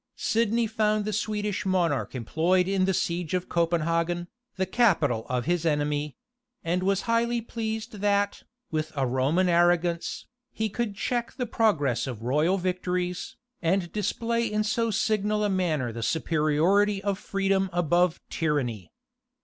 [0.17, 5.63] Sidney found the Swedish monarch employed in the siege of Copenhagen, the capital of his
[5.63, 6.17] enemy;
[6.63, 8.41] and was highly pleased that,
[8.71, 14.63] with a Roman arrogance, he could check the progress of royal victories, and display in
[14.63, 18.91] so signal a manner the superiority of freedom above tyranny.